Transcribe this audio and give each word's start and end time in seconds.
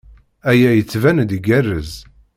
Aya 0.49 0.71
yettban-d 0.73 1.29
igerrez. 1.37 1.91